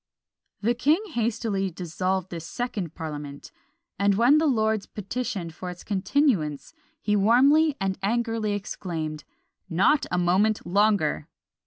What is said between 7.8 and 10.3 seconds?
angrily exclaimed, "Not a